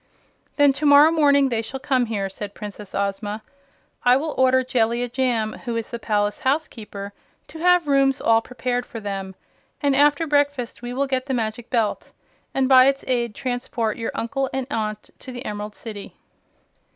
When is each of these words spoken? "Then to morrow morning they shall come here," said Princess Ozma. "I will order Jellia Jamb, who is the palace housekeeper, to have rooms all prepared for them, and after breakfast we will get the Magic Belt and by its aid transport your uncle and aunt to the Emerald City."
"Then 0.55 0.73
to 0.73 0.85
morrow 0.87 1.11
morning 1.11 1.49
they 1.49 1.61
shall 1.61 1.79
come 1.79 2.07
here," 2.07 2.27
said 2.27 2.55
Princess 2.55 2.95
Ozma. 2.95 3.43
"I 4.03 4.17
will 4.17 4.33
order 4.35 4.63
Jellia 4.63 5.07
Jamb, 5.07 5.53
who 5.53 5.75
is 5.75 5.91
the 5.91 5.99
palace 5.99 6.39
housekeeper, 6.39 7.13
to 7.49 7.59
have 7.59 7.87
rooms 7.87 8.19
all 8.19 8.41
prepared 8.41 8.83
for 8.83 8.99
them, 8.99 9.35
and 9.79 9.95
after 9.95 10.25
breakfast 10.25 10.81
we 10.81 10.91
will 10.91 11.05
get 11.05 11.27
the 11.27 11.35
Magic 11.35 11.69
Belt 11.69 12.13
and 12.51 12.67
by 12.67 12.87
its 12.87 13.05
aid 13.07 13.35
transport 13.35 13.95
your 13.95 14.09
uncle 14.15 14.49
and 14.51 14.65
aunt 14.71 15.11
to 15.19 15.31
the 15.31 15.45
Emerald 15.45 15.75
City." 15.75 16.15